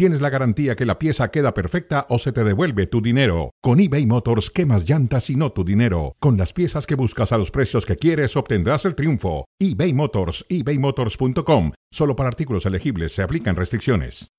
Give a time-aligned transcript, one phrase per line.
[0.00, 3.50] tienes la garantía que la pieza queda perfecta o se te devuelve tu dinero.
[3.60, 6.16] Con eBay Motors, quemas llantas y no tu dinero.
[6.20, 9.44] Con las piezas que buscas a los precios que quieres, obtendrás el triunfo.
[9.58, 11.72] eBay Motors, ebaymotors.com.
[11.92, 14.30] Solo para artículos elegibles se aplican restricciones.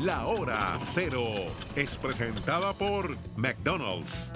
[0.00, 1.34] La hora cero
[1.76, 4.32] es presentada por McDonald's.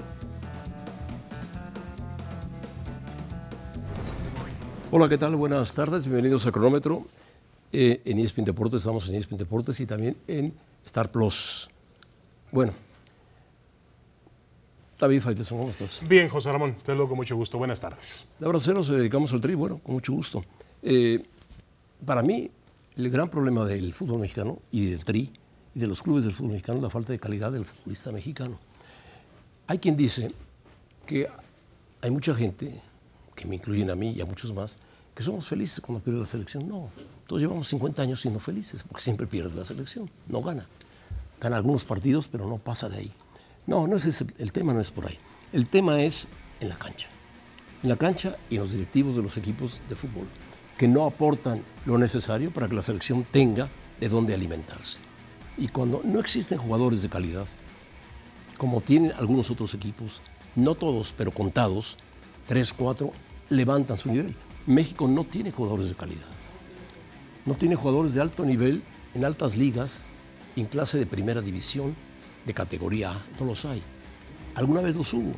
[4.90, 5.34] Hola, ¿qué tal?
[5.34, 7.06] Buenas tardes, bienvenidos a Cronómetro.
[7.72, 10.54] Eh, en ESPN Deportes, estamos en ESPN Deportes y también en
[10.84, 11.68] Star Plus.
[12.50, 12.72] Bueno,
[14.98, 16.02] David Faitelson, ¿cómo estás?
[16.08, 17.58] Bien, José Ramón, te lo con mucho gusto.
[17.58, 18.26] Buenas tardes.
[18.40, 20.42] La verdad, nos dedicamos al tri, bueno, con mucho gusto.
[20.82, 21.22] Eh,
[22.04, 22.50] para mí,
[22.96, 25.32] el gran problema del fútbol mexicano y del tri
[25.74, 28.58] y de los clubes del fútbol mexicano es la falta de calidad del futbolista mexicano.
[29.66, 30.32] Hay quien dice
[31.06, 31.28] que
[32.00, 32.74] hay mucha gente,
[33.36, 34.78] que me incluyen a mí y a muchos más,
[35.14, 36.66] que somos felices cuando pierde la selección.
[36.66, 36.90] No,
[37.28, 40.66] todos llevamos 50 años siendo felices, porque siempre pierde la selección, no gana.
[41.38, 43.12] Gana algunos partidos, pero no pasa de ahí.
[43.66, 45.18] No, no es el tema no es por ahí.
[45.52, 46.26] El tema es
[46.58, 47.06] en la cancha.
[47.82, 50.26] En la cancha y en los directivos de los equipos de fútbol,
[50.78, 53.68] que no aportan lo necesario para que la selección tenga
[54.00, 54.98] de dónde alimentarse.
[55.58, 57.46] Y cuando no existen jugadores de calidad,
[58.56, 60.22] como tienen algunos otros equipos,
[60.56, 61.98] no todos, pero contados,
[62.46, 63.12] tres, cuatro,
[63.50, 64.34] levantan su nivel.
[64.64, 66.47] México no tiene jugadores de calidad.
[67.48, 68.82] No tiene jugadores de alto nivel
[69.14, 70.06] en altas ligas,
[70.54, 71.96] en clase de primera división,
[72.44, 73.82] de categoría A, no los hay.
[74.54, 75.32] Alguna vez los hubo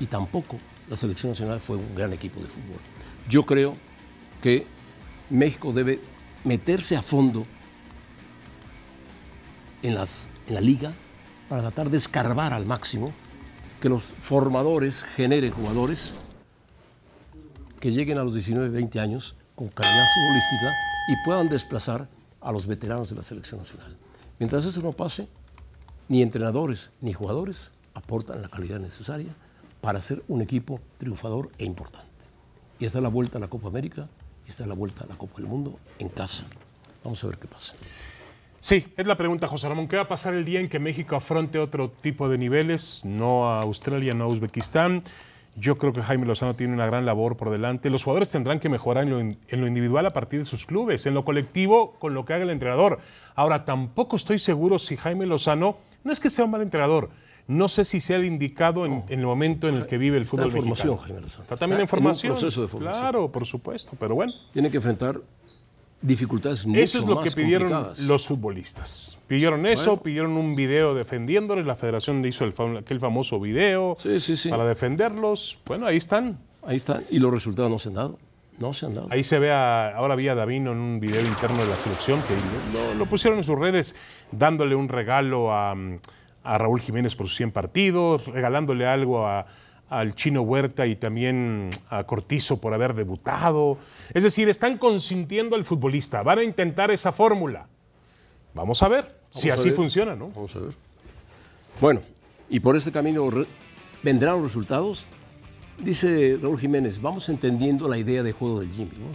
[0.00, 0.56] y tampoco
[0.90, 2.80] la selección nacional fue un gran equipo de fútbol.
[3.28, 3.76] Yo creo
[4.42, 4.66] que
[5.30, 6.00] México debe
[6.42, 7.46] meterse a fondo
[9.82, 10.92] en, las, en la liga
[11.48, 13.12] para tratar de escarbar al máximo,
[13.80, 16.16] que los formadores generen jugadores
[17.78, 22.08] que lleguen a los 19, 20 años con calidad futbolística y puedan desplazar
[22.40, 23.96] a los veteranos de la selección nacional.
[24.38, 25.28] Mientras eso no pase,
[26.08, 29.34] ni entrenadores ni jugadores aportan la calidad necesaria
[29.80, 32.08] para ser un equipo triunfador e importante.
[32.78, 34.08] Y está la vuelta a la Copa América
[34.46, 36.44] y está la vuelta a la Copa del Mundo en casa.
[37.04, 37.74] Vamos a ver qué pasa.
[38.60, 39.88] Sí, es la pregunta, José Ramón.
[39.88, 43.00] ¿Qué va a pasar el día en que México afronte otro tipo de niveles?
[43.04, 45.02] No a Australia, no a Uzbekistán.
[45.54, 47.90] Yo creo que Jaime Lozano tiene una gran labor por delante.
[47.90, 51.04] Los jugadores tendrán que mejorar en lo, en lo, individual a partir de sus clubes,
[51.04, 53.00] en lo colectivo con lo que haga el entrenador.
[53.34, 57.10] Ahora, tampoco estoy seguro si Jaime Lozano no es que sea un mal entrenador.
[57.48, 60.46] No sé si sea el indicado en, el momento en el que vive el fútbol
[60.46, 62.32] en formación, Jaime Está también en formación.
[62.34, 63.00] proceso de formación.
[63.00, 64.32] Claro, por supuesto, pero bueno.
[64.52, 65.20] Tiene que enfrentar
[66.02, 68.00] dificultades mucho Eso es lo más que pidieron complicadas.
[68.06, 69.18] los futbolistas.
[69.28, 71.66] Pidieron eso, pidieron un video defendiéndoles.
[71.66, 74.48] La federación hizo el fam- aquel famoso video Sí, sí, sí.
[74.48, 75.58] para defenderlos.
[75.66, 76.38] Bueno, ahí están.
[76.66, 77.04] Ahí están.
[77.10, 78.18] Y los resultados no se han dado.
[78.58, 79.08] No se han dado.
[79.10, 82.20] Ahí se ve, a- ahora vi a Davino en un video interno de la selección
[82.22, 82.34] que
[82.96, 83.96] lo pusieron en sus redes
[84.30, 85.74] dándole un regalo a,
[86.44, 89.46] a Raúl Jiménez por sus 100 partidos, regalándole algo a-
[89.88, 93.78] al Chino Huerta y también a Cortizo por haber debutado.
[94.14, 97.66] Es decir, están consintiendo al futbolista, van a intentar esa fórmula.
[98.54, 99.76] Vamos a ver si a así ver.
[99.76, 100.28] funciona, ¿no?
[100.28, 100.74] Vamos a ver.
[101.80, 102.02] Bueno,
[102.48, 103.28] y por este camino
[104.02, 105.06] vendrán los resultados.
[105.78, 108.92] Dice Raúl Jiménez, vamos entendiendo la idea de juego del Jimmy.
[108.98, 109.06] ¿no?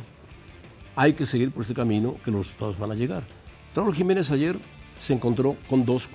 [0.96, 3.24] Hay que seguir por este camino que los resultados van a llegar.
[3.76, 4.58] Raúl Jiménez ayer
[4.96, 6.10] se encontró con dos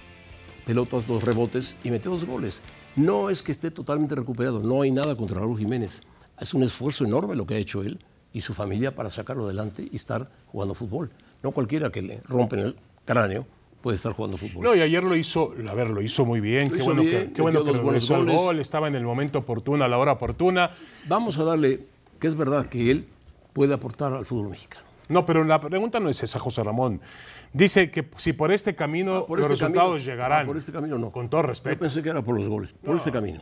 [0.66, 2.62] pelotas, dos rebotes y metió dos goles.
[2.96, 6.02] No es que esté totalmente recuperado, no hay nada contra Raúl Jiménez.
[6.38, 7.98] Es un esfuerzo enorme lo que ha hecho él
[8.32, 11.10] y su familia para sacarlo adelante y estar jugando fútbol.
[11.42, 13.46] No cualquiera que le rompen el cráneo
[13.80, 14.62] puede estar jugando fútbol.
[14.62, 16.70] No, y ayer lo hizo, a ver, lo hizo muy bien.
[16.70, 18.36] Lo qué bueno bien, que, qué bueno que regresó goles.
[18.36, 20.70] gol, estaba en el momento oportuno, a la hora oportuna.
[21.08, 21.86] Vamos a darle
[22.20, 23.06] que es verdad que él
[23.52, 24.91] puede aportar al fútbol mexicano.
[25.08, 27.00] No, pero la pregunta no es esa, José Ramón.
[27.52, 30.42] Dice que si por este camino Ah, por los este resultados camino- llegarán.
[30.44, 31.10] ah, por este camino no.
[31.10, 31.80] Con todo Yo respeto.
[31.80, 33.40] pensé que era por los goles, por este camino.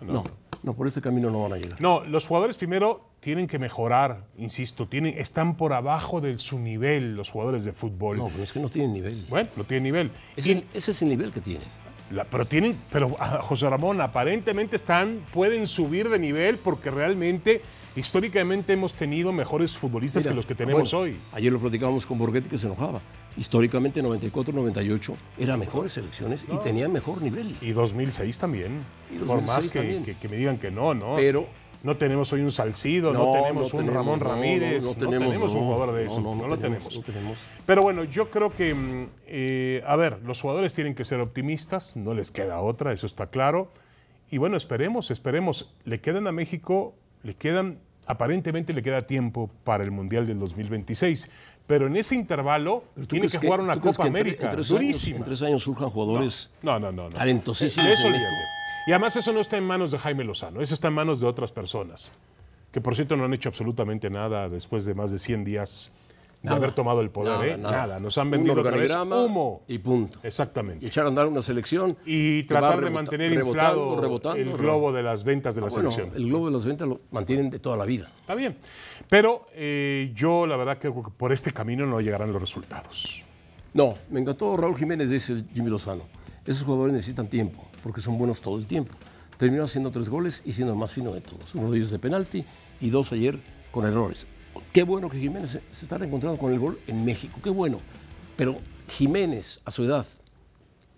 [0.00, 0.24] No,
[0.62, 1.80] no, por este camino no van a llegar.
[1.80, 7.16] No, los jugadores primero tienen que mejorar, insisto, tienen, están por abajo de su nivel
[7.16, 8.16] los jugadores de fútbol.
[8.18, 9.26] No, pero es que no tienen nivel.
[9.28, 10.10] Bueno, no tienen nivel.
[10.36, 11.66] Es Y el- ese es el nivel que tienen.
[12.10, 17.62] La- pero tienen, pero ah, José Ramón, aparentemente están, pueden subir de nivel porque realmente,
[17.96, 21.16] históricamente hemos tenido mejores futbolistas Mira, que los que tenemos bueno, hoy.
[21.32, 23.00] Ayer lo platicábamos con Borghetti que se enojaba.
[23.36, 27.56] Históricamente 94-98 eran mejores selecciones y tenían mejor nivel.
[27.60, 28.80] Y 2006 también.
[29.12, 30.04] Y por más 2006 que, también.
[30.04, 31.14] que- que me digan que no, ¿no?
[31.16, 31.46] Pero
[31.82, 35.28] No tenemos hoy un Salcido, no, No, tenemos no un tenemos, Ramón Ramírez, no tenemos,
[35.28, 37.00] tenemos un jugador de eso, no, lo tenemos.
[37.64, 41.96] Pero bueno, yo creo que, mm, eh, a ver, los jugadores tienen que ser optimistas,
[41.96, 43.72] no les queda otra, eso está claro.
[44.30, 45.74] Y bueno, esperemos, esperemos.
[45.84, 51.30] Le quedan a México, le quedan, aparentemente le queda tiempo para el Mundial del 2026.
[51.66, 54.68] Pero en ese intervalo ¿Tú tiene que jugar una Copa que entre- América, en tres
[54.68, 55.16] durísima.
[55.16, 57.04] Años, en tres años surjan jugadores No, no, no.
[57.04, 57.10] no.
[57.10, 58.59] talentosísimos eso olvídate.
[58.90, 61.26] Y además eso no está en manos de Jaime Lozano, eso está en manos de
[61.28, 62.12] otras personas,
[62.72, 65.92] que por cierto no han hecho absolutamente nada después de más de 100 días
[66.42, 66.56] de Nada.
[66.56, 67.56] haber tomado el poder.
[67.56, 67.76] Nada, ¿eh?
[67.76, 68.00] nada.
[68.00, 69.62] Nos han vendido otra vez humo.
[69.68, 70.18] y punto.
[70.24, 70.84] Exactamente.
[70.84, 71.96] Y echar a andar una selección.
[72.04, 75.70] Y tratar de mantener rebotando, inflado rebotando, el globo de las ventas de la Ah,
[75.72, 76.20] bueno, selección.
[76.20, 78.10] el globo de las ventas lo mantienen de toda la vida.
[78.22, 78.56] Está bien.
[79.08, 83.22] Pero eh, yo la verdad creo que por este camino no llegarán los resultados.
[83.72, 86.02] No, me encantó Raúl Jiménez, dice Jimmy Lozano.
[86.46, 88.94] Esos jugadores necesitan tiempo, porque son buenos todo el tiempo.
[89.38, 91.54] Terminó haciendo tres goles y siendo el más fino de todos.
[91.54, 92.44] Uno de ellos de penalti
[92.80, 93.38] y dos ayer
[93.70, 94.26] con errores.
[94.72, 97.80] Qué bueno que Jiménez se, está reencontrando con el gol en México, qué bueno.
[98.36, 98.58] Pero
[98.88, 100.06] Jiménez, a su edad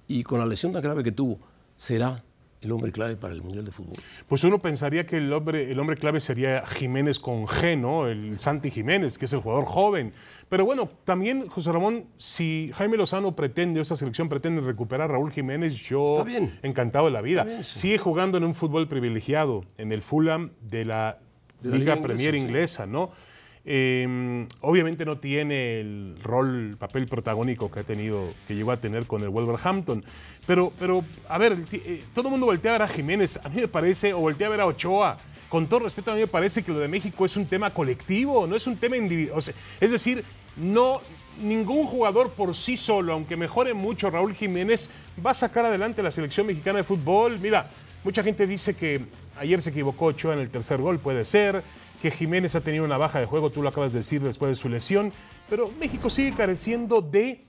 [0.08, 1.38] y con la lesión tan grave que tuvo,
[1.76, 2.24] será
[2.62, 3.94] el hombre clave para el Mundial de Fútbol.
[4.28, 8.06] Pues uno pensaría que el hombre, el hombre clave sería Jiménez con G, ¿no?
[8.06, 10.12] El Santi Jiménez, que es el jugador joven.
[10.48, 15.12] Pero bueno, también, José Ramón, si Jaime Lozano pretende, o esa selección pretende recuperar a
[15.14, 16.58] Raúl Jiménez, yo Está bien.
[16.62, 17.44] encantado de la vida.
[17.44, 17.78] bien, sí.
[17.80, 21.18] Sigue jugando en un fútbol privilegiado, en el Fulham de la,
[21.62, 22.90] De la Liga Liga Premier inglesa, inglesa, sí.
[22.90, 23.10] ¿no?
[23.64, 28.80] Eh, obviamente no tiene el rol, el papel protagónico que ha tenido, que llegó a
[28.80, 30.04] tener con el Wolverhampton.
[30.46, 33.60] Pero, pero a ver, eh, todo el mundo voltea a ver a Jiménez, a mí
[33.60, 35.18] me parece, o voltea a ver a Ochoa.
[35.48, 38.46] Con todo respeto, a mí me parece que lo de México es un tema colectivo,
[38.46, 39.42] no es un tema individual.
[39.80, 40.24] es decir,
[40.56, 41.00] no,
[41.40, 44.90] ningún jugador por sí solo, aunque mejore mucho Raúl Jiménez,
[45.24, 47.38] va a sacar adelante la selección mexicana de fútbol.
[47.38, 47.68] Mira,
[48.02, 49.02] mucha gente dice que
[49.38, 51.62] ayer se equivocó Ochoa en el tercer gol, puede ser,
[52.02, 54.56] que Jiménez ha tenido una baja de juego, tú lo acabas de decir después de
[54.56, 55.12] su lesión,
[55.48, 57.44] pero México sigue careciendo de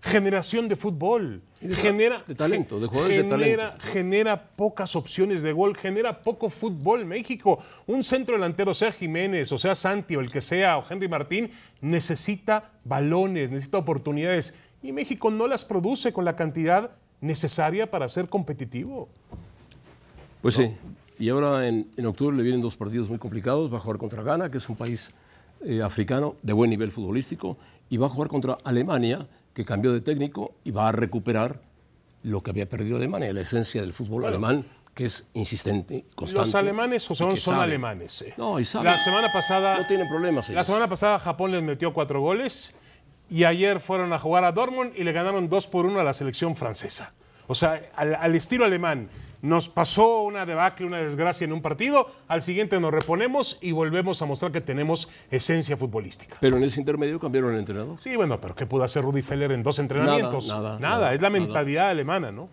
[0.00, 1.42] generación de fútbol.
[1.60, 3.74] De genera, de talento, de jugadores de talento.
[3.80, 7.60] genera pocas opciones de gol, genera poco fútbol México.
[7.88, 11.50] Un centro delantero, sea Jiménez, o sea Santi, o el que sea, o Henry Martín,
[11.80, 14.56] necesita balones, necesita oportunidades.
[14.84, 19.08] Y México no las produce con la cantidad necesaria para ser competitivo.
[20.42, 20.76] Pues sí.
[21.20, 23.72] Y ahora en, en octubre le vienen dos partidos muy complicados.
[23.72, 25.12] Va a jugar contra Ghana, que es un país
[25.64, 27.58] eh, africano de buen nivel futbolístico,
[27.90, 31.60] y va a jugar contra Alemania, que cambió de técnico y va a recuperar
[32.22, 34.64] lo que había perdido Alemania, la esencia del fútbol alemán,
[34.94, 36.46] que es insistente, constante.
[36.46, 38.22] Los alemanes, que son alemanes.
[38.22, 38.34] eh.
[38.36, 38.86] No, y sabe.
[38.86, 39.78] La semana pasada.
[39.78, 40.48] No tienen problemas.
[40.50, 42.76] La semana pasada Japón les metió cuatro goles
[43.28, 46.12] y ayer fueron a jugar a Dortmund y le ganaron dos por uno a la
[46.12, 47.12] selección francesa.
[47.46, 49.08] O sea, al, al estilo alemán.
[49.42, 54.20] Nos pasó una debacle, una desgracia en un partido, al siguiente nos reponemos y volvemos
[54.20, 56.36] a mostrar que tenemos esencia futbolística.
[56.40, 57.98] Pero en ese intermedio cambiaron el entrenador.
[57.98, 60.48] Sí, bueno, pero ¿qué pudo hacer Rudy Feller en dos entrenamientos?
[60.48, 61.40] nada, nada, es la nada.
[61.40, 62.48] mentalidad alemana, ¿no?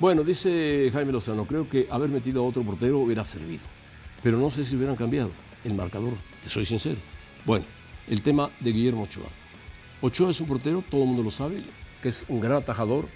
[0.00, 3.62] Bueno, dice Jaime Lozano, creo que haber metido a otro portero hubiera servido.
[4.22, 5.30] Pero no sé si hubieran cambiado
[5.64, 6.98] el marcador, te soy sincero.
[7.44, 7.66] Bueno,
[8.08, 9.28] el tema de Guillermo Ochoa.
[10.00, 11.58] Ochoa es un portero, todo el mundo lo sabe,
[12.02, 13.06] que es un gran atajador.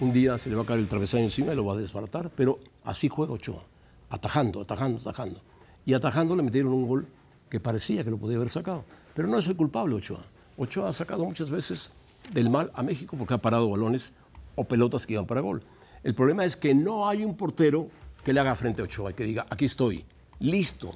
[0.00, 2.30] Un día se le va a caer el travesaño encima y lo va a desbaratar,
[2.30, 3.64] pero así juega Ochoa,
[4.10, 5.40] atajando, atajando, atajando.
[5.84, 7.08] Y atajando le metieron un gol
[7.50, 8.84] que parecía que lo podía haber sacado.
[9.12, 10.24] Pero no es el culpable Ochoa.
[10.56, 11.90] Ochoa ha sacado muchas veces
[12.32, 14.12] del mal a México porque ha parado balones
[14.54, 15.64] o pelotas que iban para gol.
[16.04, 17.88] El problema es que no hay un portero
[18.24, 20.04] que le haga frente a Ochoa y que diga, aquí estoy,
[20.38, 20.94] listo.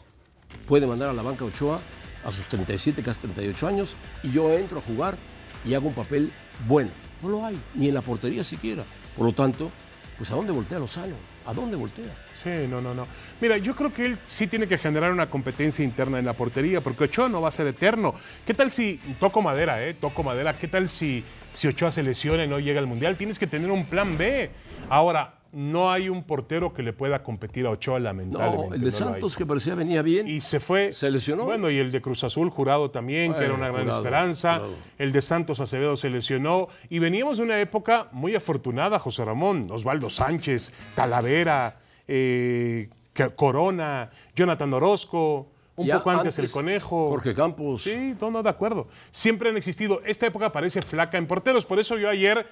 [0.69, 1.81] Puede mandar a la banca Ochoa
[2.25, 5.19] a sus 37, casi 38 años y yo entro a jugar
[5.65, 6.31] y hago un papel
[6.69, 7.02] bueno.
[7.23, 8.85] No lo hay, ni en la portería siquiera.
[9.17, 9.71] Por lo tanto,
[10.19, 11.15] pues ¿a dónde voltea Lozano?
[11.47, 12.15] ¿A dónde voltea?
[12.35, 13.07] Sí, no, no, no.
[13.41, 16.81] Mira, yo creo que él sí tiene que generar una competencia interna en la portería,
[16.81, 18.15] porque Ochoa no va a ser eterno.
[18.47, 22.45] ¿Qué tal si, toco madera, eh, toco madera, qué tal si, si Ochoa se lesiona
[22.45, 23.17] y no llega al Mundial?
[23.17, 24.51] Tienes que tener un plan B.
[24.89, 28.69] Ahora, no hay un portero que le pueda competir a Ochoa, lamentablemente.
[28.69, 28.91] No, el de no.
[28.91, 30.27] Santos que parecía venía bien.
[30.27, 30.93] Y se fue.
[30.93, 31.45] Se lesionó.
[31.45, 34.55] Bueno, y el de Cruz Azul, Jurado también, que era una gran Jurado, esperanza.
[34.55, 34.75] Jurado.
[34.99, 36.69] El de Santos Acevedo se lesionó.
[36.89, 39.69] Y veníamos de una época muy afortunada, José Ramón.
[39.71, 42.89] Osvaldo Sánchez, Talavera, eh,
[43.37, 47.09] Corona, Jonathan Orozco, un Ya poco antes, el Conejo.
[47.09, 47.83] Jorge Campos.
[47.83, 48.89] Sí, no, no, de acuerdo.
[49.11, 50.01] Siempre han existido.
[50.07, 51.67] Esta época parece flaca en porteros.
[51.67, 52.47] Por eso yo ayer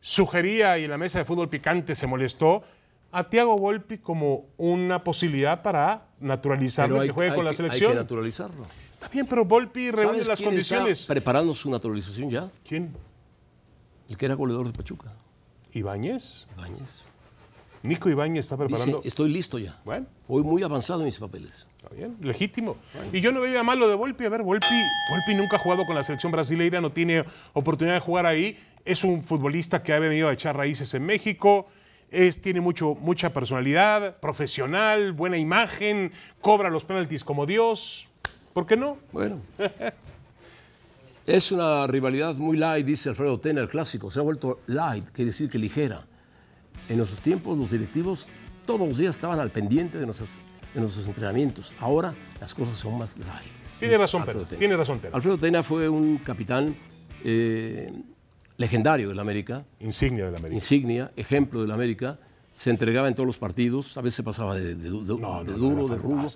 [0.00, 2.62] sugería, y en la mesa de fútbol picante se molestó,
[3.10, 7.90] a Tiago Volpi como una posibilidad para naturalizarlo Pero y que juegue con la selección.
[7.90, 8.66] Hay que naturalizarlo.
[8.92, 11.06] Está bien, pero Volpi reúne ¿Sabes las quién está condiciones.
[11.06, 12.50] preparando su naturalización ya?
[12.66, 12.92] ¿Quién?
[14.08, 15.12] El que era goleador de Pachuca,
[15.72, 16.46] ¿Ibáñez?
[16.56, 17.10] Ibáñez.
[17.82, 19.00] Nico Ibáñez está Dice, preparando.
[19.04, 19.78] estoy listo ya.
[19.84, 20.06] Bueno.
[20.26, 21.68] Voy muy avanzado en mis papeles.
[21.76, 22.76] Está bien, legítimo.
[23.12, 24.24] Y yo no veía malo de Volpi.
[24.24, 24.66] A ver, Volpi,
[25.10, 28.58] Volpi nunca ha jugado con la selección brasileira, no tiene oportunidad de jugar ahí.
[28.88, 31.66] Es un futbolista que ha venido a echar raíces en México.
[32.10, 38.08] Es, tiene mucho, mucha personalidad, profesional, buena imagen, cobra los penaltis como Dios.
[38.54, 38.96] ¿Por qué no?
[39.12, 39.42] Bueno.
[41.26, 44.10] es una rivalidad muy light, dice Alfredo Tena, el clásico.
[44.10, 46.06] Se ha vuelto light, quiere decir que ligera.
[46.88, 48.26] En nuestros tiempos, los directivos
[48.64, 50.40] todos los días estaban al pendiente de, nuestras,
[50.74, 51.74] nuestros entrenamientos.
[51.78, 53.52] Ahora las cosas son más light.
[53.78, 54.58] Tiene razón, Alfredo Tena, Tena.
[54.60, 55.14] tiene razón, Tena.
[55.14, 56.74] Alfredo Tena fue un capitán
[57.22, 57.92] eh,
[58.58, 60.54] legendario del América, Insignia de la América.
[60.54, 62.18] insignia, ejemplo del América.
[62.52, 65.52] Se entregaba en todos los partidos, a veces pasaba de, de- de- No, no, de
[65.52, 66.26] no, duro, de rudo,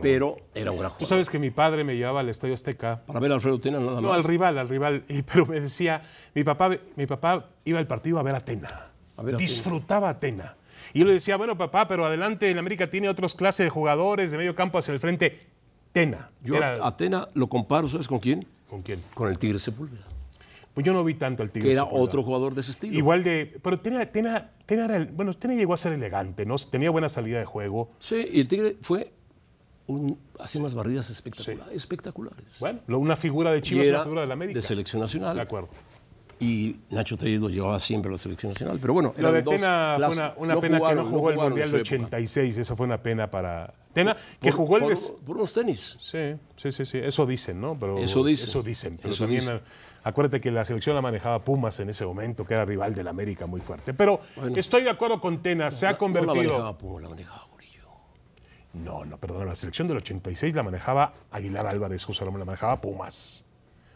[0.00, 3.20] pero era un gran Tú sabes que mi padre me llevaba al Estadio Azteca Para
[3.20, 4.02] ver a Alfredo Tena nada más.
[4.02, 5.04] No, al rival, al rival.
[5.08, 6.02] Y- pero me decía,
[6.34, 8.86] mi papá, mi papá iba al partido a ver a Atena.
[9.18, 10.56] A ver a Disfrutaba a Atena.
[10.94, 14.32] Y yo le decía, bueno, papá, pero adelante en América tiene otros clases de jugadores
[14.32, 15.46] de medio campo hacia el frente.
[15.92, 16.30] Tena.
[16.42, 18.46] Yo Era- a Atena lo comparo, ¿sabes con quién?
[18.70, 19.02] ¿Con quién?
[19.12, 20.04] Con el Tigre Sepúlveda,
[20.76, 21.70] Pues yo no vi tanto al Tigre.
[21.70, 22.98] que era otro jugador de ese estilo.
[22.98, 23.58] Igual de.
[23.62, 26.56] Pero Tena, Tena, Tena bueno, Tena llegó a ser elegante, ¿no?
[26.56, 27.92] Tenía buena salida de juego.
[27.98, 29.10] Sí, y el Tigre fue
[29.86, 31.74] un, hacía unas barridas espectaculares.
[31.74, 32.56] espectaculares.
[32.60, 34.58] Bueno, una figura de Chivas, una figura de la América.
[34.60, 35.34] de selección nacional.
[35.34, 35.70] De acuerdo.
[36.38, 38.76] Y Nacho Treyes lo llevaba siempre a la selección nacional.
[38.78, 41.36] Pero bueno, Lo de Tena fue una, una No pena jugaron, que no jugó el
[41.38, 41.94] Mundial de época.
[41.94, 42.58] 86.
[42.58, 43.72] Eso fue una pena para.
[43.94, 44.82] Tena, que jugó el.
[44.82, 45.96] por, por unos tenis.
[45.98, 46.98] Sí, sí, sí, sí.
[46.98, 47.78] Eso dicen, ¿no?
[47.80, 48.48] Pero, Eso dicen.
[48.50, 48.98] Eso dicen.
[49.00, 49.60] Pero Eso también, dicen.
[50.06, 53.46] Acuérdate que la selección la manejaba Pumas en ese momento, que era rival del América
[53.46, 53.92] muy fuerte.
[53.92, 54.20] Pero
[54.54, 56.34] estoy de acuerdo con Tena, se ha No la convertido.
[56.34, 57.88] manejaba Puma, la manejaba Murillo.
[58.72, 62.80] No, no, perdón, la selección del 86 la manejaba Aguilar Álvarez, José Ramón, la manejaba
[62.80, 63.44] Pumas.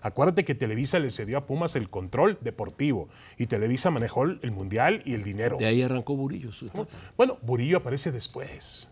[0.02, 5.02] Acuérdate que Televisa le cedió a Pumas el control deportivo y Televisa manejó el mundial
[5.04, 5.58] y el dinero.
[5.58, 6.70] De ahí arrancó Murillo su.
[7.16, 8.88] Bueno, Burillo aparece después.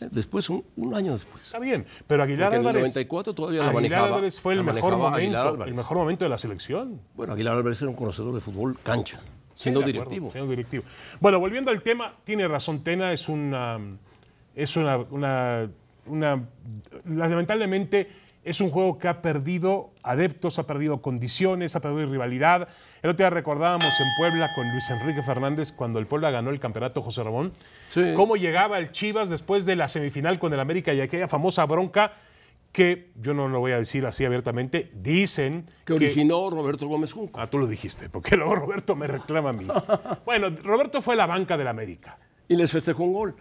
[0.00, 1.46] Después, un, un año después.
[1.46, 2.82] Está bien, pero Aguilar Porque en el Álvarez.
[2.82, 4.06] 94 todavía la Aguilar manejaba.
[4.08, 5.68] Álvarez fue el mejor momento, Álvarez.
[5.72, 7.00] el mejor momento de la selección.
[7.14, 9.18] Bueno, Aguilar Álvarez era un conocedor de fútbol cancha,
[9.54, 10.32] siendo Sí, de acuerdo, directivo.
[10.32, 10.84] siendo directivo.
[11.20, 13.78] Bueno, volviendo al tema, tiene razón Tena, es una.
[14.54, 14.98] Es una.
[14.98, 15.68] una,
[16.06, 16.42] una-
[17.04, 18.08] lamentablemente
[18.46, 22.68] es un juego que ha perdido adeptos, ha perdido condiciones, ha perdido rivalidad.
[23.02, 26.60] El otro día recordábamos en Puebla con Luis Enrique Fernández cuando el Puebla ganó el
[26.60, 27.52] campeonato José Ramón.
[27.88, 28.12] Sí.
[28.14, 32.12] Cómo llegaba el Chivas después de la semifinal con el América y aquella famosa bronca
[32.70, 37.40] que yo no lo voy a decir así abiertamente, dicen Que originó Roberto Gómez Junco.
[37.40, 39.66] Ah, tú lo dijiste, porque luego Roberto me reclama a mí.
[40.24, 43.36] Bueno, Roberto fue la banca del América, Y les festejó un gol.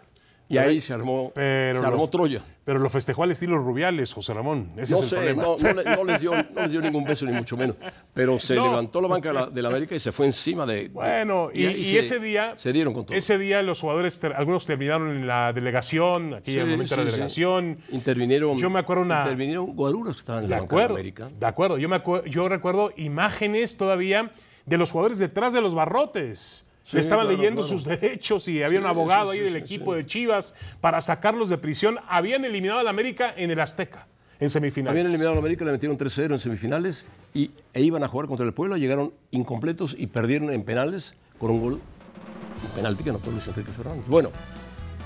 [0.47, 2.41] Y ahí se armó, pero se armó lo- Troya.
[2.63, 4.71] pero lo festejó al estilo Rubiales, José Ramón.
[4.77, 5.41] Ese No es el sé, problema.
[5.43, 7.75] no, no le- no les dio, no les dio ningún beso, ni mucho menos.
[8.13, 10.75] Pero se levantó la banca de la, de la América y se fue encima de.
[10.83, 13.17] de- Bueno, y, ahí y se- ese día, Se dieron con todo.
[13.17, 17.07] ese día los jugadores, ter- algunos terminaron en la delegación, aquella Sí, momento de la
[17.07, 17.11] sí.
[17.11, 17.79] delegación.
[17.91, 18.57] Intervinieron.
[18.59, 20.95] Yo me acuerdo una- Intervinieron guaruras que estaban en De la banca de la acuerdo,
[20.95, 21.29] América.
[21.39, 21.77] de acuerdo.
[21.79, 24.31] Yo, me acuer- yo recuerdo imágenes todavía
[24.67, 26.67] de los jugadores detrás de los barrotes.
[26.86, 27.77] Sí, estaban claro, leyendo claro.
[27.77, 31.58] sus derechos y había un abogado sí, ahí del equipo de Chivas para sacarlos de
[31.58, 31.98] prisión.
[32.08, 34.08] Habían eliminado al América en el Azteca,
[34.39, 34.92] en semifinales.
[34.92, 38.27] Habían eliminado a la América, le metieron 3-0 en semifinales y, e iban a jugar
[38.27, 43.10] contra el Puebla, llegaron incompletos y perdieron en penales con un gol, un penalti que
[43.10, 44.08] anotó Luis Enrique Fernández.
[44.08, 44.30] Bueno,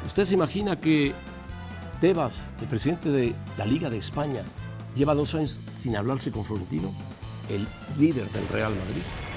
[0.06, 1.14] ¿usted se imagina que
[2.02, 4.42] Tebas, el presidente de la Liga de España,
[4.96, 6.94] lleva dos años sin hablarse con Florentino,
[7.50, 7.66] el
[7.98, 9.29] líder del Real Madrid?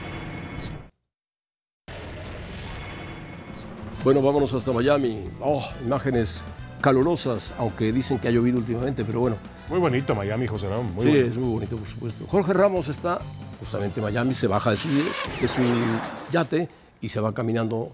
[4.05, 5.29] Bueno, vámonos hasta Miami.
[5.41, 6.45] Oh, imágenes
[6.81, 9.37] calurosas, aunque dicen que ha llovido últimamente, pero bueno,
[9.69, 10.93] Muy bonito Miami, José Ramón.
[10.95, 11.29] Muy sí, bonito.
[11.29, 12.25] es muy bonito, por supuesto.
[12.27, 13.21] Jorge Ramos está
[13.61, 14.89] justamente en Miami, se baja de su,
[15.41, 15.63] de su
[16.33, 16.69] yate
[17.01, 17.93] y se va caminando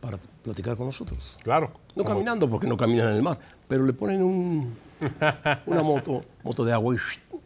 [0.00, 1.36] para platicar con nosotros.
[1.42, 1.72] Claro.
[1.96, 4.76] No como- caminando porque no caminan en el mar, pero le ponen un,
[5.66, 6.98] una moto, moto de agua y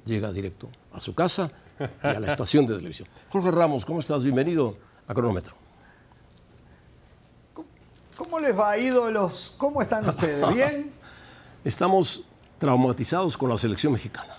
[0.04, 1.50] llega directo a su casa
[1.80, 3.08] y a la estación de televisión.
[3.30, 4.22] Jorge Ramos, ¿cómo estás?
[4.22, 4.76] Bienvenido
[5.08, 5.54] a Cronómetro.
[8.22, 9.52] ¿Cómo les va, ídolos?
[9.58, 10.54] ¿Cómo están ustedes?
[10.54, 10.92] ¿Bien?
[11.64, 12.22] Estamos
[12.56, 14.36] traumatizados con la selección mexicana.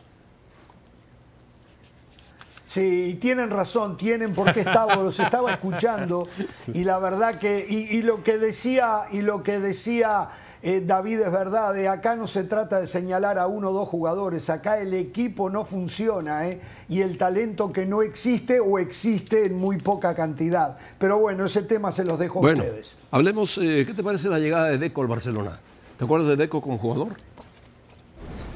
[2.65, 6.29] Sí, tienen razón, tienen porque estaba, los estaba escuchando
[6.73, 10.29] y la verdad que y, y lo que decía y lo que decía
[10.65, 11.73] eh, David es verdad.
[11.73, 15.49] De acá no se trata de señalar a uno o dos jugadores, acá el equipo
[15.49, 16.61] no funciona ¿eh?
[16.87, 20.77] y el talento que no existe o existe en muy poca cantidad.
[20.97, 22.97] Pero bueno, ese tema se los dejo a ustedes.
[23.11, 25.59] hablemos, eh, ¿qué te parece la llegada de Deco al Barcelona?
[25.97, 27.09] ¿Te acuerdas de Deco como jugador?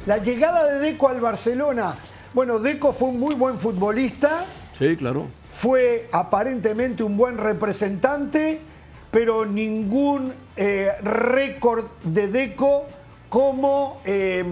[0.05, 1.93] La llegada de Deco al Barcelona.
[2.33, 4.45] Bueno, Deco fue un muy buen futbolista.
[4.79, 5.27] Sí, claro.
[5.49, 8.61] fue aparentemente un buen representante
[9.11, 12.85] pero ningún eh, récord de Deco
[13.29, 14.43] como, eh,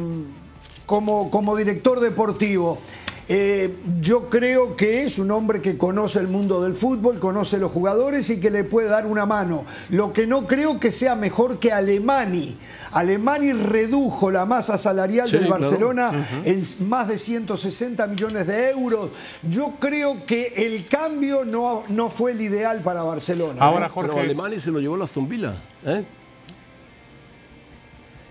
[0.85, 2.79] como, como director deportivo.
[3.27, 7.71] Eh, yo creo que es un hombre que conoce el mundo del fútbol, conoce los
[7.71, 9.65] jugadores y que le puede dar una mano.
[9.89, 12.57] Lo que no creo que sea mejor que Alemani.
[12.91, 15.61] Alemani redujo la masa salarial Sí, del claro.
[15.61, 19.09] Barcelona en más de 160 millones de euros.
[19.49, 23.61] Yo creo que el cambio no, no fue el ideal para Barcelona.
[23.61, 23.89] Ahora, ¿eh?
[23.89, 24.11] Jorge.
[24.11, 25.55] Pero Alemania se lo llevó la Aston Villa.
[25.83, 26.05] ¿eh?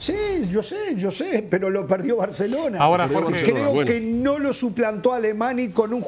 [0.04, 2.76] Sí, yo sé, yo sé, pero lo perdió Barcelona.
[2.78, 3.42] Ahora, Pero Jorge.
[3.42, 3.90] Creo bueno.
[3.90, 6.04] que no lo suplantó Alemani con un,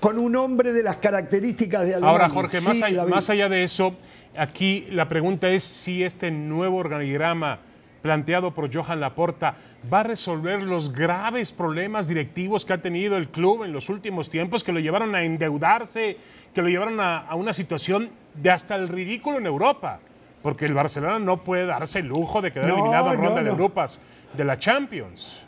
[0.00, 2.10] con un hombre de las características de Alemani.
[2.12, 3.14] Ahora, Jorge, más, allá, David.
[3.14, 3.94] más allá de eso,
[4.36, 7.60] aquí la pregunta es si este nuevo organigrama
[8.02, 9.54] planteado por Johan Laporta
[9.92, 14.28] va a resolver los graves problemas directivos que ha tenido el club en los últimos
[14.28, 16.16] tiempos, que lo llevaron a endeudarse,
[16.52, 20.00] que lo llevaron a, a una situación de hasta el ridículo en Europa.
[20.46, 23.40] Porque el Barcelona no puede darse el lujo de quedar No, eliminado en no, ronda
[23.40, 23.50] de no.
[23.50, 23.98] Europas
[24.32, 25.42] de la Champions.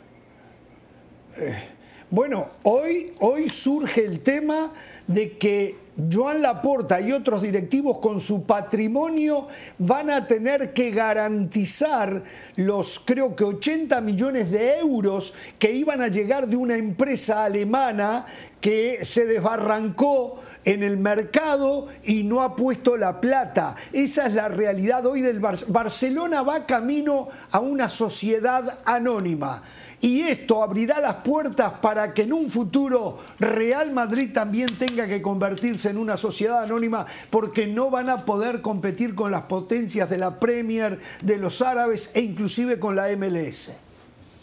[2.09, 4.73] Bueno, hoy, hoy surge el tema
[5.07, 5.77] de que
[6.11, 12.21] Joan Laporta y otros directivos con su patrimonio van a tener que garantizar
[12.57, 18.25] los creo que 80 millones de euros que iban a llegar de una empresa alemana
[18.59, 23.75] que se desbarrancó en el mercado y no ha puesto la plata.
[23.93, 29.63] Esa es la realidad hoy del Bar- Barcelona va camino a una sociedad anónima.
[30.01, 35.21] Y esto abrirá las puertas para que en un futuro Real Madrid también tenga que
[35.21, 40.17] convertirse en una sociedad anónima porque no van a poder competir con las potencias de
[40.17, 43.73] la Premier, de los árabes e inclusive con la MLS.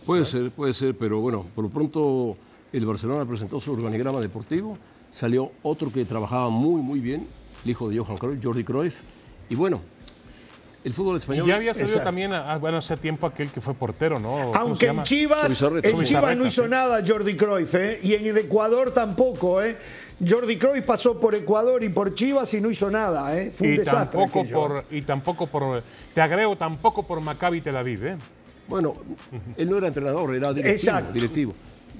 [0.04, 2.36] Puede ser, puede ser, pero bueno, por lo pronto
[2.72, 4.76] el Barcelona presentó su organigrama deportivo,
[5.16, 7.26] salió otro que trabajaba muy, muy bien,
[7.64, 8.96] el hijo de Johan Cruyff, Jordi Cruyff,
[9.48, 9.80] y bueno,
[10.84, 11.46] el fútbol Y español...
[11.46, 12.06] ya había salido Exacto.
[12.06, 14.30] también, bueno, hace tiempo aquel que fue portero, ¿no?
[14.30, 16.68] ¿Cómo se Aunque en Chivas, en Chivas no hizo sí.
[16.68, 17.98] nada Jordi Cruyff, ¿eh?
[18.02, 19.62] y en el Ecuador tampoco.
[19.62, 19.78] ¿eh?
[20.26, 23.36] Jordi Cruyff pasó por Ecuador y por Chivas y no hizo nada.
[23.36, 23.50] ¿eh?
[23.56, 24.20] Fue un y desastre.
[24.20, 24.60] tampoco aquello.
[24.60, 25.82] por y tampoco por
[26.14, 28.16] te agrego tampoco por Maccabi Tel Aviv ¿eh?
[28.68, 28.94] Bueno,
[29.56, 30.74] él no era entrenador, era directivo.
[30.74, 31.12] Exacto.
[31.12, 31.54] directivo.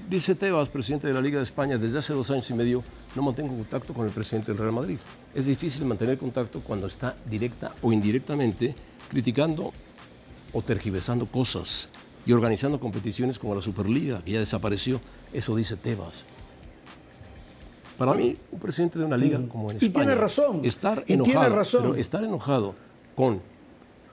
[0.09, 2.81] Dice Tebas, presidente de la Liga de España, desde hace dos años y medio
[3.15, 4.97] no mantengo contacto con el presidente del Real Madrid.
[5.35, 8.73] Es difícil mantener contacto cuando está directa o indirectamente
[9.09, 9.73] criticando
[10.53, 11.89] o tergiversando cosas
[12.25, 15.01] y organizando competiciones como la Superliga, que ya desapareció.
[15.33, 16.25] Eso dice Tebas.
[17.97, 20.05] Para mí, un presidente de una liga como en Y España...
[20.05, 21.81] tiene razón, Estar y tiene razón.
[21.81, 22.75] pero estar enojado
[23.15, 23.41] con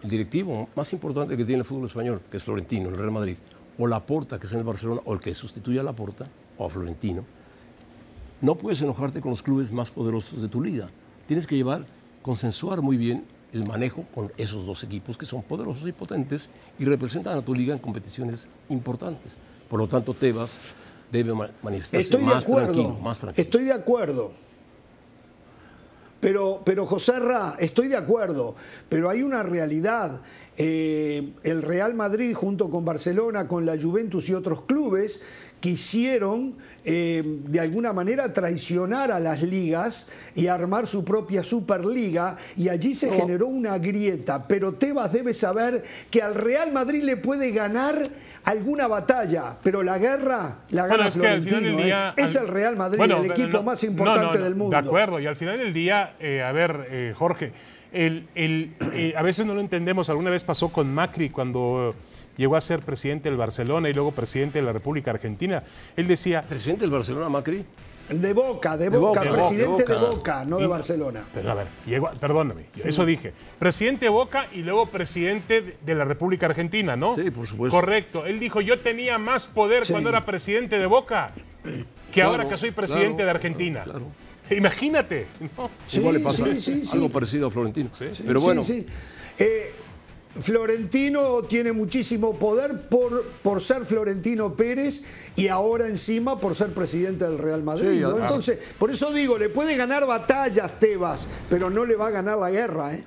[0.03, 3.37] el directivo más importante que tiene el fútbol español, que es Florentino, el Real Madrid,
[3.79, 6.71] o Laporta, que es en el Barcelona, o el que sustituye a Laporta, o a
[6.71, 7.25] Florentino,
[8.41, 10.89] no puedes enojarte con los clubes más poderosos de tu liga.
[11.27, 11.87] Tienes que llevar,
[12.23, 16.85] consensuar muy bien el manejo con esos dos equipos que son poderosos y potentes y
[16.85, 19.39] representan a tu liga en competiciones importantes.
[19.71, 20.61] Por lo tanto, Tebas
[21.11, 22.73] debe ma- manifestarse Estoy de acuerdo.
[22.73, 23.43] tranquilo, más tranquilo.
[23.45, 24.33] Estoy de acuerdo.
[26.25, 28.55] Pero, pero José Ra, estoy de acuerdo.
[28.89, 30.23] Pero hay una realidad.
[30.57, 35.21] Eh, el Real Madrid, junto con Barcelona, con la Juventus y otros clubes,
[35.61, 42.71] quisieron eh, de alguna manera traicionar a las ligas y armar su propia Superliga y
[42.71, 44.49] allí se generó una grieta.
[44.49, 48.09] Pero Tebas debe saber que al Real Madrid le puede ganar
[48.45, 51.77] alguna batalla, pero la guerra la gana Bueno, es que al final Florentino.
[51.79, 52.15] del día.
[52.17, 52.23] ¿eh?
[52.25, 54.71] Es al- el Real Madrid, Bueno, el equipo no, más importante no, no, del mundo.
[54.81, 57.53] De acuerdo, y al final del día, eh, a ver, eh, Jorge,
[57.93, 60.09] el, el, eh, a veces no lo entendemos.
[60.11, 61.95] Alguna vez pasó con Macri cuando
[62.37, 65.63] llegó a ser presidente del Barcelona y luego presidente de la República Argentina.
[65.97, 66.43] Él decía.
[66.43, 67.65] Presidente del Barcelona, Macri,
[68.09, 70.45] De Boca, de De Boca, Boca, presidente de de Boca.
[70.45, 71.25] No de Barcelona.
[71.33, 73.33] Pero a ver, llegó, perdóname, eso dije.
[73.59, 77.15] Presidente de Boca y luego presidente de- la República Argentina, ¿no?
[77.15, 77.75] Sí, por supuesto.
[77.75, 78.27] Correcto.
[78.27, 79.93] Él dijo, yo tenía más poder Sí.
[79.93, 83.83] cuando era presidente de Boca que Claro, ahora que soy presidente claro, de Argentina.
[83.85, 84.03] claro.
[84.51, 85.27] Imagínate.
[85.57, 85.71] ¿no?
[85.87, 86.97] Sí, Igual le pasa sí, sí, sí.
[86.97, 87.89] algo parecido a Florentino.
[87.93, 88.87] Sí, Pero bueno, sí,
[89.37, 89.45] sí.
[89.45, 89.73] Eh,
[90.41, 95.05] Florentino tiene muchísimo poder por, por ser Florentino Pérez
[95.37, 97.91] y ahora encima por ser presidente del Real Madrid.
[97.91, 98.09] Sí, ¿no?
[98.09, 98.31] además.
[98.31, 102.39] Entonces, por eso digo, le puede ganar batallas Tebas, pero no le va a ganar
[102.39, 102.95] la guerra.
[102.95, 103.05] ¿eh?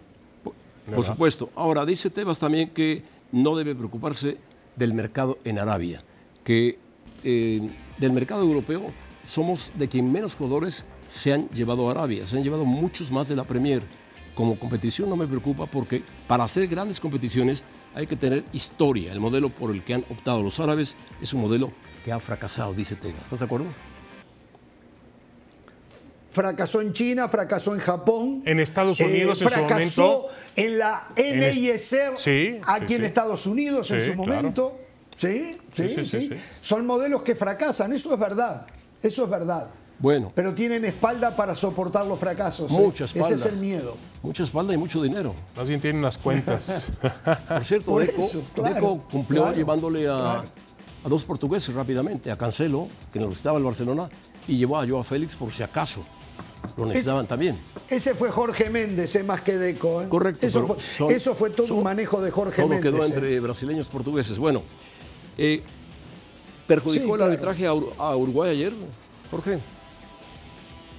[0.94, 1.50] por supuesto.
[1.56, 4.38] Ahora, dice Tebas también que no debe preocuparse
[4.76, 6.04] del mercado en Arabia,
[6.44, 6.80] que
[7.24, 8.94] eh, del mercado europeo
[9.26, 13.28] somos de quien menos jugadores se han llevado a Arabia, se han llevado muchos más
[13.28, 13.84] de la Premier.
[14.38, 19.12] Como competición no me preocupa porque para hacer grandes competiciones hay que tener historia.
[19.12, 21.72] El modelo por el que han optado los árabes es un modelo
[22.06, 23.24] que ha fracasado, dice Tebas.
[23.24, 23.66] ¿Estás de acuerdo?
[26.32, 28.44] fracasó en China, fracasó en Japón.
[28.46, 30.28] En Estados eh, Unidos en su fracasó momento.
[30.56, 33.06] en la En es- NISR Sí, aquí sí, en sí.
[33.08, 34.18] Estados Unidos en su claro.
[34.18, 34.80] momento.
[35.16, 35.58] ¿Sí?
[35.76, 36.42] Sí, Sí, sí, sí, sí, sí.
[36.62, 38.68] Son modelos que fracasan, eso es verdad.
[39.02, 39.72] Eso es verdad.
[40.00, 42.70] Bueno, Pero tienen espalda para soportar los fracasos.
[42.70, 42.74] ¿eh?
[42.76, 43.36] Mucha Ese espalda.
[43.38, 43.98] es el miedo.
[44.22, 45.34] mucha espalda y mucho dinero.
[45.56, 46.92] Más bien tiene unas cuentas.
[47.48, 50.44] Por cierto, Por Deco, eso, claro, Deco cumplió claro, llevándole a, claro.
[51.04, 54.08] a dos portugueses rápidamente, a Cancelo, que necesitaba el Barcelona,
[54.48, 56.02] y llevó a Joao Félix por si acaso.
[56.76, 57.58] Lo necesitaban también.
[57.90, 60.04] Ese fue Jorge Méndez, eh, más que Deco.
[60.04, 60.10] ¿eh?
[60.10, 60.46] Correcto.
[60.46, 62.92] Eso, pero fue, son- eso fue todo son- un manejo de Jorge todo Méndez.
[62.94, 63.08] quedó eh.
[63.08, 64.38] entre brasileños y portugueses.
[64.38, 64.62] Bueno,
[65.40, 65.64] eh,
[66.68, 67.32] ¿perjudicó Sí, el claro.
[67.32, 68.74] arbitraje a, Ur- a Uruguay ayer,
[69.32, 69.60] Jorge?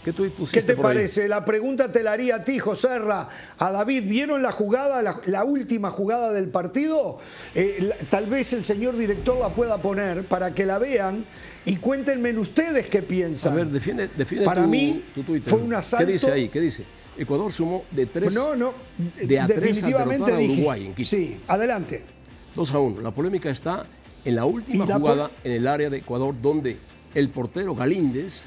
[0.09, 0.97] ¿Qué tú ¿Qué pusiste te por ahí?
[0.97, 1.29] parece?
[1.29, 3.29] La pregunta te la haría a ti, Joserra.
[3.59, 7.19] A David, ¿vieron la jugada, la, la última jugada del partido?
[7.55, 11.27] Eh, la- tal vez el señor director la pueda poner para que la vean
[11.67, 13.55] y cuéntenme ustedes qué A piensan.
[13.55, 15.51] ver, defiende, defiende Para tu, mí, tu Twitter.
[15.51, 16.49] fue un asalto- ¿Qué dice ahí?
[16.49, 16.85] ¿Qué dice?
[17.19, 18.73] Ecuador sumó de tres, no, no,
[19.21, 20.53] de a tres a definitivamente derrotar a dije.
[20.55, 21.09] Uruguay en Quito.
[21.11, 22.07] Sí, adelante.
[22.55, 23.01] 2 a 1.
[23.03, 23.85] La polémica está
[24.25, 26.79] en la última ¿Y la jugada en el área de Ecuador donde
[27.15, 28.47] el portero Galíndez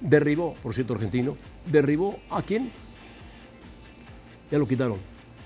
[0.00, 1.36] derribó, por cierto argentino,
[1.66, 2.70] derribó a quién?
[4.50, 4.98] Ya lo quitaron.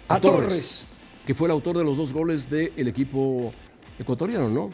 [0.09, 0.87] A Torres.
[1.27, 3.53] Que fue el autor de los dos goles del equipo
[3.99, 4.71] ecuatoriano, ¿no?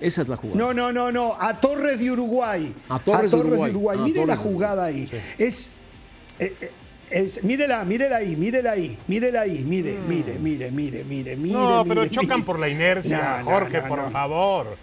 [0.00, 0.58] Esa es la jugada.
[0.58, 1.36] No, no, no, no.
[1.40, 2.74] A Torres de Uruguay.
[2.88, 3.72] A Torres de Uruguay.
[3.72, 5.08] A Mire Torres la de jugada ahí.
[5.38, 5.76] Es,
[6.38, 6.70] eh, eh,
[7.10, 7.42] es.
[7.44, 9.64] Mírela, mírela ahí, mírela ahí, mírela ahí.
[9.64, 11.54] Mire, mire, mire, mire, mire, mire.
[11.54, 12.44] No, pero mire, chocan mire.
[12.44, 14.10] por la inercia, No, no, Jorge, no, por no.
[14.10, 14.76] favor.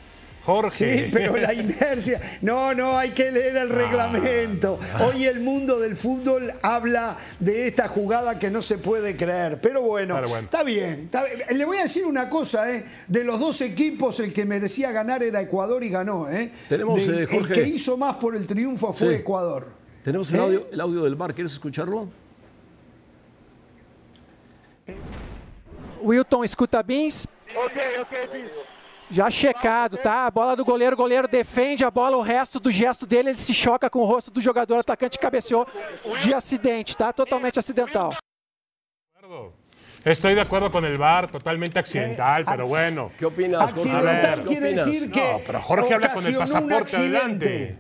[0.46, 1.06] Jorge.
[1.06, 2.20] Sí, pero la inercia.
[2.42, 4.78] No, no, hay que leer el reglamento.
[5.00, 9.62] Hoy el mundo del fútbol habla de esta jugada que no se puede creer.
[9.62, 10.44] Pero bueno, Pero bueno.
[10.44, 11.04] está bien.
[11.06, 11.58] está bien.
[11.58, 12.84] Le voy a decir una cosa, ¿eh?
[13.08, 16.52] De los dos equipos, el que merecía ganar era Ecuador y ganó, ¿eh?
[16.68, 17.38] Tenemos, De- eh, Jorge.
[17.38, 19.14] El que hizo más por el triunfo fue Sí.
[19.16, 19.68] Ecuador.
[20.04, 20.40] Tenemos el ¿Eh?
[20.42, 21.34] audio, el audio del bar.
[21.34, 22.10] ¿Quieres escucharlo?
[26.02, 27.08] Wilton, escuta bem?
[27.08, 28.52] Ok, ok, bis.
[29.14, 30.26] Já checado, tá?
[30.26, 33.38] A bola do goleiro, o goleiro defende a bola, o resto do gesto dele, ele
[33.38, 35.68] se choca com o rosto do jogador, atacante cabeceou
[36.24, 37.14] de acidente, tá?
[37.14, 38.16] Totalmente acidental.
[40.04, 43.12] Estoy de acuerdo con el VAR, totalmente accidental, Eh, pero bueno.
[43.18, 43.62] ¿Qué opinas?
[43.62, 45.22] Accidental A ver, quiere decir que.
[45.22, 47.78] No, pero Jorge habla con el pasaporte adelante.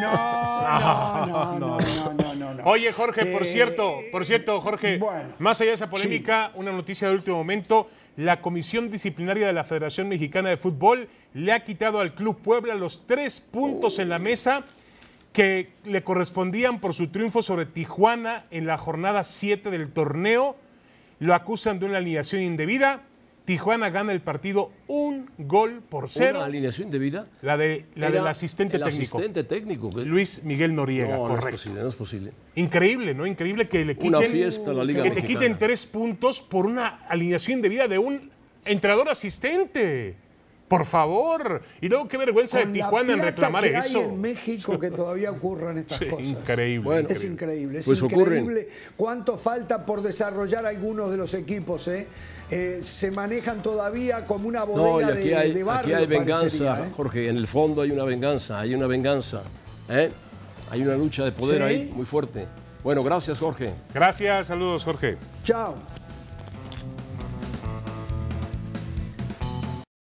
[0.00, 1.78] No, no, no, no,
[2.12, 2.64] no, no, no.
[2.64, 6.72] Oye, Jorge, por Eh, cierto, por cierto, Jorge, bueno, más allá de esa polémica, una
[6.72, 7.88] noticia de último momento,
[8.18, 12.74] la Comisión Disciplinaria de la Federación Mexicana de Fútbol le ha quitado al Club Puebla
[12.74, 14.64] los tres puntos en la mesa
[15.32, 20.56] que le correspondían por su triunfo sobre Tijuana en la jornada 7 del torneo.
[21.20, 23.02] Lo acusan de una alineación indebida.
[23.48, 26.40] Tijuana gana el partido un gol por cero.
[26.40, 27.28] Una alineación de vida.
[27.40, 29.16] La, de, la del asistente el técnico.
[29.16, 29.90] asistente técnico.
[30.04, 31.56] Luis Miguel Noriega, no, no es correcto.
[31.56, 32.32] posible, no es posible.
[32.56, 33.26] Increíble, ¿no?
[33.26, 37.06] Increíble que le quiten, Una fiesta la Liga que te quiten tres puntos por una
[37.08, 38.30] alineación de vida de un
[38.66, 40.18] entrenador asistente.
[40.68, 41.62] Por favor.
[41.80, 44.00] Y luego qué vergüenza Con de Tijuana en reclamar que eso.
[44.00, 46.26] Hay en México que todavía ocurran estas Sí, cosas.
[46.26, 46.84] increíble.
[46.84, 47.08] Bueno.
[47.08, 48.42] Es increíble, es Pues ocurren.
[48.44, 51.88] increíble cuánto falta por desarrollar algunos de los equipos.
[51.88, 52.06] ¿eh?
[52.50, 55.94] Eh, se manejan todavía como una No, y bodega aquí de, hay, de barrio.
[55.96, 56.90] aquí hay venganza, ¿eh?
[56.96, 57.28] Jorge.
[57.28, 59.42] En el fondo hay una venganza, hay una venganza.
[59.88, 60.10] ¿eh?
[60.70, 61.62] Hay una lucha de poder Sí.
[61.64, 62.46] ahí muy fuerte.
[62.84, 63.72] Bueno, gracias, Jorge.
[63.94, 65.16] Gracias, saludos, Jorge.
[65.44, 65.74] Chao.